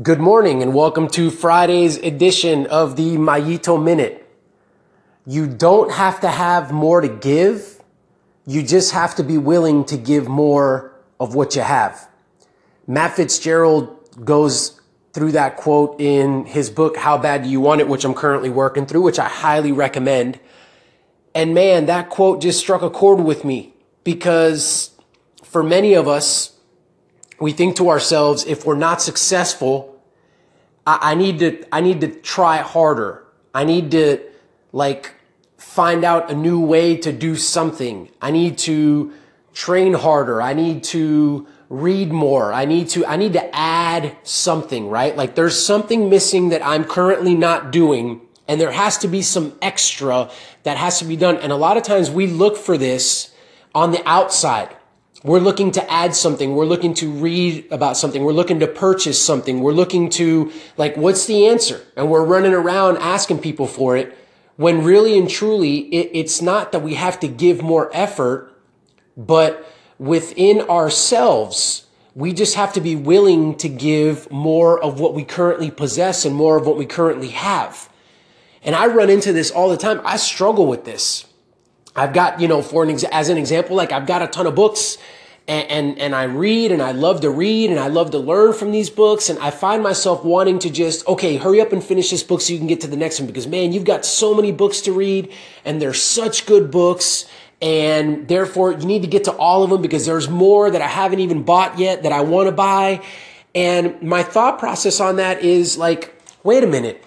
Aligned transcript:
Good 0.00 0.20
morning 0.20 0.62
and 0.62 0.74
welcome 0.74 1.08
to 1.08 1.28
Friday's 1.28 1.96
edition 1.96 2.66
of 2.66 2.94
the 2.94 3.16
Mayito 3.16 3.82
Minute. 3.82 4.30
You 5.26 5.48
don't 5.48 5.90
have 5.90 6.20
to 6.20 6.28
have 6.28 6.70
more 6.70 7.00
to 7.00 7.08
give. 7.08 7.82
You 8.46 8.62
just 8.62 8.92
have 8.92 9.16
to 9.16 9.24
be 9.24 9.38
willing 9.38 9.84
to 9.86 9.96
give 9.96 10.28
more 10.28 10.92
of 11.18 11.34
what 11.34 11.56
you 11.56 11.62
have. 11.62 12.08
Matt 12.86 13.16
Fitzgerald 13.16 14.24
goes 14.24 14.80
through 15.14 15.32
that 15.32 15.56
quote 15.56 16.00
in 16.00 16.44
his 16.44 16.70
book, 16.70 16.96
How 16.96 17.18
Bad 17.18 17.42
Do 17.42 17.48
You 17.48 17.60
Want 17.60 17.80
It, 17.80 17.88
which 17.88 18.04
I'm 18.04 18.14
currently 18.14 18.50
working 18.50 18.86
through, 18.86 19.02
which 19.02 19.18
I 19.18 19.26
highly 19.26 19.72
recommend. 19.72 20.38
And 21.34 21.54
man, 21.54 21.86
that 21.86 22.08
quote 22.08 22.40
just 22.40 22.60
struck 22.60 22.82
a 22.82 22.90
chord 22.90 23.18
with 23.18 23.44
me 23.44 23.74
because 24.04 24.92
for 25.42 25.64
many 25.64 25.94
of 25.94 26.06
us, 26.06 26.56
we 27.40 27.52
think 27.52 27.76
to 27.76 27.88
ourselves, 27.88 28.44
if 28.44 28.64
we're 28.66 28.76
not 28.76 29.00
successful, 29.00 30.00
I, 30.86 31.12
I 31.12 31.14
need 31.14 31.38
to, 31.40 31.64
I 31.72 31.80
need 31.80 32.00
to 32.00 32.08
try 32.08 32.58
harder. 32.58 33.24
I 33.54 33.64
need 33.64 33.90
to 33.92 34.20
like 34.72 35.14
find 35.56 36.04
out 36.04 36.30
a 36.30 36.34
new 36.34 36.60
way 36.60 36.96
to 36.96 37.12
do 37.12 37.36
something. 37.36 38.10
I 38.20 38.30
need 38.30 38.58
to 38.58 39.12
train 39.52 39.94
harder. 39.94 40.40
I 40.40 40.54
need 40.54 40.84
to 40.84 41.46
read 41.68 42.12
more. 42.12 42.52
I 42.52 42.64
need 42.64 42.88
to, 42.90 43.04
I 43.04 43.16
need 43.16 43.34
to 43.34 43.54
add 43.54 44.16
something, 44.22 44.88
right? 44.88 45.16
Like 45.16 45.34
there's 45.34 45.64
something 45.64 46.08
missing 46.08 46.48
that 46.50 46.64
I'm 46.64 46.84
currently 46.84 47.34
not 47.34 47.70
doing 47.70 48.22
and 48.46 48.58
there 48.58 48.72
has 48.72 48.96
to 48.98 49.08
be 49.08 49.20
some 49.20 49.56
extra 49.60 50.30
that 50.62 50.78
has 50.78 50.98
to 51.00 51.04
be 51.04 51.16
done. 51.16 51.36
And 51.36 51.52
a 51.52 51.56
lot 51.56 51.76
of 51.76 51.82
times 51.82 52.10
we 52.10 52.26
look 52.26 52.56
for 52.56 52.78
this 52.78 53.34
on 53.74 53.92
the 53.92 54.02
outside. 54.08 54.74
We're 55.24 55.40
looking 55.40 55.72
to 55.72 55.90
add 55.90 56.14
something. 56.14 56.54
We're 56.54 56.64
looking 56.64 56.94
to 56.94 57.10
read 57.10 57.66
about 57.72 57.96
something. 57.96 58.22
We're 58.22 58.32
looking 58.32 58.60
to 58.60 58.68
purchase 58.68 59.20
something. 59.20 59.60
We're 59.60 59.72
looking 59.72 60.10
to 60.10 60.52
like, 60.76 60.96
what's 60.96 61.26
the 61.26 61.48
answer? 61.48 61.82
And 61.96 62.08
we're 62.08 62.24
running 62.24 62.54
around 62.54 62.98
asking 62.98 63.40
people 63.40 63.66
for 63.66 63.96
it 63.96 64.16
when 64.58 64.82
really 64.82 65.16
and 65.16 65.30
truly 65.30 65.78
it, 65.94 66.10
it's 66.12 66.42
not 66.42 66.72
that 66.72 66.80
we 66.80 66.94
have 66.94 67.20
to 67.20 67.28
give 67.28 67.62
more 67.62 67.90
effort, 67.92 68.52
but 69.16 69.72
within 69.98 70.60
ourselves, 70.62 71.86
we 72.14 72.32
just 72.32 72.56
have 72.56 72.72
to 72.72 72.80
be 72.80 72.96
willing 72.96 73.56
to 73.56 73.68
give 73.68 74.30
more 74.32 74.82
of 74.82 74.98
what 74.98 75.14
we 75.14 75.24
currently 75.24 75.70
possess 75.70 76.24
and 76.24 76.34
more 76.34 76.56
of 76.56 76.66
what 76.66 76.76
we 76.76 76.86
currently 76.86 77.28
have. 77.28 77.88
And 78.64 78.74
I 78.74 78.86
run 78.86 79.10
into 79.10 79.32
this 79.32 79.52
all 79.52 79.68
the 79.68 79.76
time. 79.76 80.00
I 80.04 80.16
struggle 80.16 80.66
with 80.66 80.84
this. 80.84 81.26
I've 81.98 82.12
got, 82.12 82.40
you 82.40 82.48
know, 82.48 82.62
for 82.62 82.84
an 82.84 82.90
ex- 82.90 83.04
as 83.04 83.28
an 83.28 83.36
example, 83.36 83.76
like 83.76 83.92
I've 83.92 84.06
got 84.06 84.22
a 84.22 84.28
ton 84.28 84.46
of 84.46 84.54
books 84.54 84.98
and, 85.48 85.70
and, 85.70 85.98
and 85.98 86.14
I 86.14 86.24
read 86.24 86.70
and 86.70 86.80
I 86.80 86.92
love 86.92 87.22
to 87.22 87.30
read 87.30 87.70
and 87.70 87.80
I 87.80 87.88
love 87.88 88.12
to 88.12 88.18
learn 88.18 88.52
from 88.52 88.70
these 88.70 88.88
books. 88.88 89.28
And 89.28 89.38
I 89.40 89.50
find 89.50 89.82
myself 89.82 90.24
wanting 90.24 90.60
to 90.60 90.70
just, 90.70 91.06
okay, 91.08 91.36
hurry 91.36 91.60
up 91.60 91.72
and 91.72 91.82
finish 91.82 92.10
this 92.10 92.22
book 92.22 92.40
so 92.40 92.52
you 92.52 92.58
can 92.58 92.68
get 92.68 92.82
to 92.82 92.86
the 92.86 92.96
next 92.96 93.18
one 93.18 93.26
because 93.26 93.46
man, 93.46 93.72
you've 93.72 93.84
got 93.84 94.04
so 94.04 94.34
many 94.34 94.52
books 94.52 94.82
to 94.82 94.92
read 94.92 95.32
and 95.64 95.82
they're 95.82 95.94
such 95.94 96.46
good 96.46 96.70
books. 96.70 97.26
And 97.60 98.28
therefore 98.28 98.72
you 98.72 98.86
need 98.86 99.02
to 99.02 99.08
get 99.08 99.24
to 99.24 99.32
all 99.32 99.64
of 99.64 99.70
them 99.70 99.82
because 99.82 100.06
there's 100.06 100.28
more 100.28 100.70
that 100.70 100.80
I 100.80 100.86
haven't 100.86 101.18
even 101.18 101.42
bought 101.42 101.78
yet 101.78 102.04
that 102.04 102.12
I 102.12 102.20
want 102.20 102.46
to 102.46 102.52
buy. 102.52 103.02
And 103.56 104.00
my 104.02 104.22
thought 104.22 104.60
process 104.60 105.00
on 105.00 105.16
that 105.16 105.42
is 105.42 105.76
like, 105.76 106.14
wait 106.44 106.62
a 106.62 106.68
minute 106.68 107.02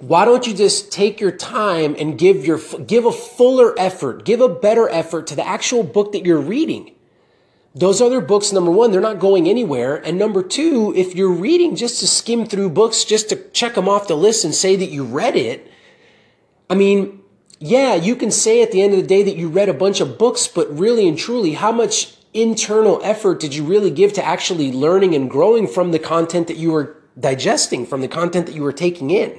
why 0.00 0.24
don't 0.24 0.46
you 0.46 0.54
just 0.54 0.90
take 0.90 1.20
your 1.20 1.30
time 1.30 1.94
and 1.98 2.18
give 2.18 2.46
your 2.46 2.58
give 2.86 3.04
a 3.04 3.12
fuller 3.12 3.78
effort 3.78 4.24
give 4.24 4.40
a 4.40 4.48
better 4.48 4.88
effort 4.88 5.26
to 5.26 5.36
the 5.36 5.46
actual 5.46 5.82
book 5.82 6.12
that 6.12 6.24
you're 6.24 6.40
reading. 6.40 6.92
Those 7.74 8.00
other 8.00 8.20
books 8.20 8.50
number 8.50 8.70
one 8.70 8.90
they're 8.90 9.00
not 9.00 9.18
going 9.18 9.48
anywhere. 9.48 9.96
And 9.96 10.18
number 10.18 10.42
two 10.42 10.94
if 10.96 11.14
you're 11.14 11.30
reading 11.32 11.76
just 11.76 12.00
to 12.00 12.06
skim 12.06 12.46
through 12.46 12.70
books 12.70 13.04
just 13.04 13.28
to 13.28 13.36
check 13.50 13.74
them 13.74 13.88
off 13.88 14.08
the 14.08 14.16
list 14.16 14.44
and 14.44 14.54
say 14.54 14.74
that 14.76 14.90
you 14.90 15.04
read 15.04 15.36
it 15.36 15.70
i 16.70 16.74
mean 16.74 17.20
yeah 17.58 17.94
you 17.94 18.16
can 18.16 18.30
say 18.30 18.62
at 18.62 18.72
the 18.72 18.80
end 18.80 18.94
of 18.94 19.00
the 19.00 19.06
day 19.06 19.22
that 19.22 19.36
you 19.36 19.48
read 19.48 19.68
a 19.68 19.74
bunch 19.74 20.00
of 20.00 20.16
books 20.18 20.48
but 20.48 20.66
really 20.78 21.06
and 21.06 21.18
truly 21.18 21.52
how 21.52 21.72
much 21.72 22.16
internal 22.32 23.00
effort 23.02 23.40
did 23.40 23.54
you 23.54 23.64
really 23.64 23.90
give 23.90 24.12
to 24.12 24.24
actually 24.24 24.72
learning 24.72 25.14
and 25.14 25.28
growing 25.28 25.66
from 25.66 25.90
the 25.90 25.98
content 25.98 26.46
that 26.46 26.56
you 26.56 26.70
were 26.70 26.96
digesting 27.18 27.84
from 27.84 28.00
the 28.00 28.08
content 28.08 28.46
that 28.46 28.54
you 28.54 28.62
were 28.62 28.72
taking 28.72 29.10
in 29.10 29.36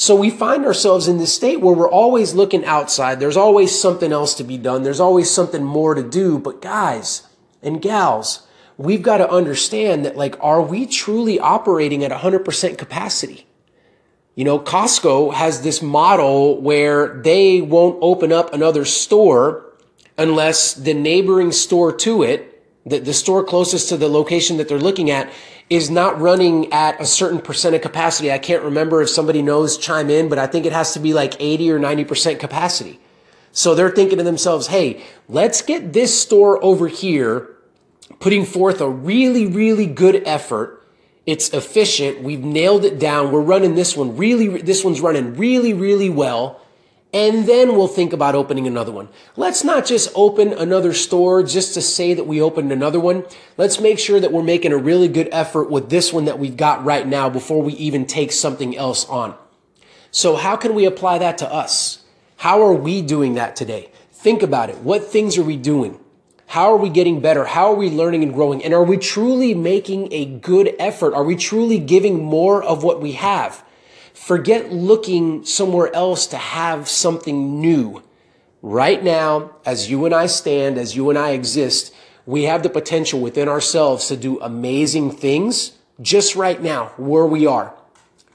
so 0.00 0.14
we 0.14 0.30
find 0.30 0.64
ourselves 0.64 1.08
in 1.08 1.18
this 1.18 1.34
state 1.34 1.60
where 1.60 1.74
we're 1.74 1.90
always 1.90 2.32
looking 2.32 2.64
outside. 2.64 3.18
There's 3.18 3.36
always 3.36 3.76
something 3.76 4.12
else 4.12 4.32
to 4.36 4.44
be 4.44 4.56
done. 4.56 4.84
There's 4.84 5.00
always 5.00 5.28
something 5.28 5.64
more 5.64 5.96
to 5.96 6.08
do. 6.08 6.38
But 6.38 6.62
guys 6.62 7.26
and 7.64 7.82
gals, 7.82 8.46
we've 8.76 9.02
got 9.02 9.18
to 9.18 9.28
understand 9.28 10.04
that 10.04 10.16
like, 10.16 10.36
are 10.40 10.62
we 10.62 10.86
truly 10.86 11.40
operating 11.40 12.04
at 12.04 12.12
100% 12.12 12.78
capacity? 12.78 13.48
You 14.36 14.44
know, 14.44 14.60
Costco 14.60 15.34
has 15.34 15.62
this 15.62 15.82
model 15.82 16.62
where 16.62 17.20
they 17.20 17.60
won't 17.60 17.98
open 18.00 18.30
up 18.30 18.54
another 18.54 18.84
store 18.84 19.64
unless 20.16 20.74
the 20.74 20.94
neighboring 20.94 21.50
store 21.50 21.92
to 21.96 22.22
it, 22.22 22.62
the, 22.86 23.00
the 23.00 23.12
store 23.12 23.42
closest 23.42 23.88
to 23.88 23.96
the 23.96 24.08
location 24.08 24.58
that 24.58 24.68
they're 24.68 24.78
looking 24.78 25.10
at 25.10 25.28
is 25.70 25.90
not 25.90 26.20
running 26.20 26.72
at 26.72 27.00
a 27.00 27.04
certain 27.06 27.40
percent 27.40 27.74
of 27.74 27.82
capacity. 27.82 28.32
I 28.32 28.38
can't 28.38 28.62
remember 28.62 29.02
if 29.02 29.10
somebody 29.10 29.42
knows 29.42 29.76
chime 29.76 30.08
in, 30.08 30.28
but 30.28 30.38
I 30.38 30.46
think 30.46 30.64
it 30.64 30.72
has 30.72 30.94
to 30.94 31.00
be 31.00 31.12
like 31.12 31.34
80 31.38 31.70
or 31.70 31.78
90% 31.78 32.40
capacity. 32.40 32.98
So 33.52 33.74
they're 33.74 33.90
thinking 33.90 34.18
to 34.18 34.24
themselves, 34.24 34.68
hey, 34.68 35.04
let's 35.28 35.62
get 35.62 35.92
this 35.92 36.18
store 36.18 36.62
over 36.64 36.88
here 36.88 37.56
putting 38.20 38.44
forth 38.44 38.80
a 38.80 38.88
really, 38.88 39.46
really 39.46 39.86
good 39.86 40.22
effort. 40.26 40.86
It's 41.26 41.50
efficient. 41.50 42.22
We've 42.22 42.42
nailed 42.42 42.84
it 42.84 42.98
down. 42.98 43.30
We're 43.30 43.40
running 43.40 43.74
this 43.74 43.96
one 43.96 44.16
really, 44.16 44.62
this 44.62 44.82
one's 44.82 45.00
running 45.00 45.36
really, 45.36 45.74
really 45.74 46.08
well 46.08 46.60
and 47.12 47.46
then 47.46 47.74
we'll 47.74 47.88
think 47.88 48.12
about 48.12 48.34
opening 48.34 48.66
another 48.66 48.92
one. 48.92 49.08
Let's 49.34 49.64
not 49.64 49.86
just 49.86 50.10
open 50.14 50.52
another 50.52 50.92
store 50.92 51.42
just 51.42 51.72
to 51.74 51.82
say 51.82 52.12
that 52.14 52.26
we 52.26 52.40
opened 52.42 52.70
another 52.70 53.00
one. 53.00 53.24
Let's 53.56 53.80
make 53.80 53.98
sure 53.98 54.20
that 54.20 54.32
we're 54.32 54.42
making 54.42 54.72
a 54.72 54.78
really 54.78 55.08
good 55.08 55.28
effort 55.32 55.70
with 55.70 55.88
this 55.88 56.12
one 56.12 56.26
that 56.26 56.38
we've 56.38 56.56
got 56.56 56.84
right 56.84 57.06
now 57.06 57.30
before 57.30 57.62
we 57.62 57.72
even 57.74 58.06
take 58.06 58.30
something 58.30 58.76
else 58.76 59.06
on. 59.08 59.34
So 60.10 60.36
how 60.36 60.56
can 60.56 60.74
we 60.74 60.84
apply 60.84 61.18
that 61.18 61.38
to 61.38 61.50
us? 61.50 62.04
How 62.36 62.62
are 62.62 62.74
we 62.74 63.00
doing 63.00 63.34
that 63.34 63.56
today? 63.56 63.90
Think 64.12 64.42
about 64.42 64.68
it. 64.68 64.78
What 64.78 65.04
things 65.04 65.38
are 65.38 65.44
we 65.44 65.56
doing? 65.56 65.98
How 66.46 66.72
are 66.72 66.76
we 66.76 66.88
getting 66.88 67.20
better? 67.20 67.44
How 67.44 67.72
are 67.72 67.74
we 67.74 67.90
learning 67.90 68.22
and 68.22 68.32
growing? 68.32 68.64
And 68.64 68.72
are 68.72 68.84
we 68.84 68.96
truly 68.96 69.54
making 69.54 70.12
a 70.12 70.24
good 70.24 70.74
effort? 70.78 71.14
Are 71.14 71.24
we 71.24 71.36
truly 71.36 71.78
giving 71.78 72.22
more 72.22 72.62
of 72.62 72.82
what 72.82 73.00
we 73.00 73.12
have? 73.12 73.62
Forget 74.18 74.70
looking 74.70 75.44
somewhere 75.46 75.94
else 75.94 76.26
to 76.26 76.36
have 76.36 76.86
something 76.86 77.60
new. 77.60 78.02
Right 78.60 79.02
now, 79.02 79.52
as 79.64 79.90
you 79.90 80.04
and 80.04 80.14
I 80.14 80.26
stand, 80.26 80.76
as 80.76 80.94
you 80.94 81.08
and 81.08 81.18
I 81.18 81.30
exist, 81.30 81.94
we 82.26 82.42
have 82.42 82.62
the 82.62 82.68
potential 82.68 83.20
within 83.20 83.48
ourselves 83.48 84.08
to 84.08 84.16
do 84.18 84.38
amazing 84.40 85.12
things 85.12 85.78
just 86.02 86.36
right 86.36 86.60
now 86.60 86.92
where 86.98 87.24
we 87.24 87.46
are. 87.46 87.74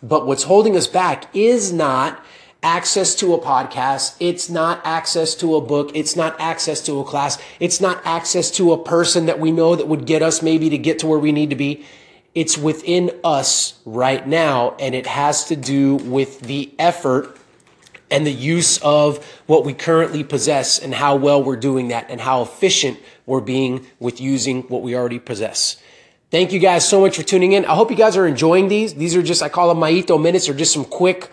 But 0.02 0.26
what's 0.26 0.44
holding 0.44 0.76
us 0.76 0.88
back 0.88 1.28
is 1.36 1.72
not 1.72 2.26
access 2.64 3.14
to 3.16 3.36
a 3.36 3.40
podcast. 3.40 4.16
It's 4.20 4.50
not 4.50 4.82
access 4.84 5.36
to 5.36 5.56
a 5.58 5.62
book. 5.62 5.92
It's 5.94 6.16
not 6.16 6.36
access 6.40 6.82
to 6.86 7.02
a 7.02 7.04
class. 7.04 7.38
It's 7.60 7.80
not 7.80 8.02
access 8.04 8.50
to 8.52 8.72
a 8.72 8.84
person 8.84 9.28
that 9.28 9.40
we 9.40 9.52
know 9.52 9.76
that 9.76 9.88
would 9.88 10.08
get 10.08 10.24
us 10.24 10.42
maybe 10.42 10.70
to 10.72 10.78
get 10.78 10.98
to 11.00 11.08
where 11.08 11.20
we 11.20 11.32
need 11.32 11.52
to 11.52 11.56
be. 11.56 11.86
It's 12.36 12.58
within 12.58 13.12
us 13.24 13.80
right 13.86 14.28
now, 14.28 14.76
and 14.80 14.96
it 14.96 15.06
has 15.06 15.46
to 15.46 15.56
do 15.56 15.96
with 15.96 16.42
the 16.42 16.74
effort 16.80 17.38
and 18.10 18.26
the 18.26 18.32
use 18.32 18.80
of 18.80 19.26
what 19.48 19.66
we 19.66 19.74
currently 19.74 20.24
possess 20.24 20.80
and 20.80 20.94
how 20.94 21.16
well 21.16 21.44
we're 21.44 21.56
doing 21.56 21.90
that 21.90 22.10
and 22.10 22.22
how 22.22 22.42
efficient 22.42 23.00
we're 23.26 23.42
being 23.42 23.86
with 24.00 24.20
using 24.22 24.64
what 24.64 24.82
we 24.82 24.96
already 24.96 25.20
possess. 25.20 25.78
Thank 26.30 26.52
you 26.52 26.60
guys 26.60 26.88
so 26.88 27.02
much 27.02 27.16
for 27.16 27.24
tuning 27.24 27.52
in. 27.52 27.66
I 27.66 27.76
hope 27.76 27.92
you 27.92 27.98
guys 27.98 28.18
are 28.18 28.26
enjoying 28.26 28.68
these. 28.68 28.96
These 28.96 29.16
are 29.16 29.22
just, 29.22 29.44
I 29.44 29.50
call 29.50 29.70
them 29.70 29.78
Mayito 29.78 30.22
minutes 30.22 30.50
or 30.50 30.54
just 30.54 30.74
some 30.74 30.86
quick 30.86 31.30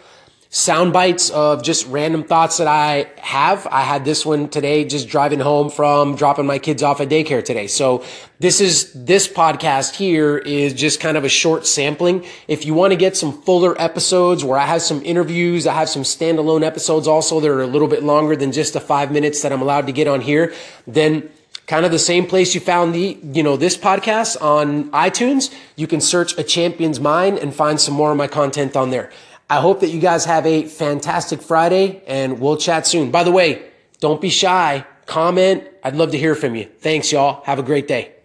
sound 0.53 0.93
bites 0.93 1.31
of 1.31 1.63
just 1.63 1.87
random 1.87 2.25
thoughts 2.25 2.59
that 2.59 2.67
I 2.67 3.09
have. 3.19 3.69
I 3.69 3.83
had 3.83 4.05
this 4.05 4.27
one 4.27 4.49
today 4.49 4.85
just 4.85 5.09
driving 5.09 5.39
home 5.39 5.71
from 5.71 6.17
dropping 6.17 6.45
my 6.45 6.59
kids 6.59 6.83
off 6.83 7.01
at 7.01 7.09
daycare 7.09 7.45
today. 7.45 7.69
So 7.69 8.05
this 8.41 8.61
is, 8.61 8.93
this 8.93 9.29
podcast 9.29 9.95
here 9.95 10.39
is 10.39 10.75
just 10.75 10.99
kind 10.99 11.17
of 11.17 11.23
a 11.23 11.29
short 11.29 11.69
sampling. 11.69 12.27
If 12.49 12.67
you 12.67 12.75
want 12.75 12.91
to 12.91 12.97
get 12.97 13.17
some 13.17 13.43
fuller 13.43 13.81
episodes 13.81 14.43
where 14.43 14.59
I 14.59 14.67
have 14.67 14.83
some 14.83 15.01
interviews, 15.05 15.69
I 15.69 15.75
have 15.75 15.89
some 15.89 16.03
standalone 16.03 16.65
episodes 16.65 17.07
also 17.07 17.39
that 17.39 17.49
are 17.49 17.63
a 17.63 17.69
little 17.69 17.89
bit 17.89 18.03
longer 18.03 18.35
than 18.35 18.51
just 18.51 18.73
the 18.73 18.81
five 18.81 19.13
minutes 19.13 19.43
that 19.43 19.53
I'm 19.53 19.63
allowed 19.63 19.87
to 19.87 19.93
get 19.93 20.09
on 20.09 20.21
here, 20.21 20.53
then 20.85 21.31
kind 21.69 21.87
of 21.87 21.93
the 21.93 21.99
same 22.01 22.27
place 22.27 22.57
you 22.57 22.61
found 22.61 22.93
the, 22.93 23.17
you 23.23 23.45
know, 23.45 23.57
this 23.57 23.77
podcast 23.77 24.43
on 24.43 24.91
iTunes, 24.91 25.55
you 25.77 25.87
can 25.87 26.01
search 26.01 26.37
a 26.37 26.43
champion's 26.43 26.99
mind 26.99 27.39
and 27.39 27.55
find 27.55 27.81
some 27.81 27.95
more 27.95 28.11
of 28.11 28.17
my 28.17 28.27
content 28.27 28.75
on 28.75 28.91
there. 28.91 29.13
I 29.51 29.61
hope 29.61 29.81
that 29.81 29.89
you 29.89 30.01
guys 30.01 30.25
have 30.27 30.47
a 30.47 30.65
fantastic 30.67 31.43
Friday 31.43 32.03
and 32.07 32.39
we'll 32.41 32.57
chat 32.57 32.87
soon. 32.87 33.11
By 33.11 33.25
the 33.25 33.33
way, 33.33 33.71
don't 33.99 34.21
be 34.21 34.31
shy. 34.31 34.87
Comment. 35.07 35.65
I'd 35.83 35.97
love 35.97 36.13
to 36.13 36.19
hear 36.19 36.37
from 36.37 36.55
you. 36.55 36.67
Thanks, 36.79 37.11
y'all. 37.11 37.43
Have 37.45 37.59
a 37.59 37.65
great 37.65 37.89
day. 37.89 38.20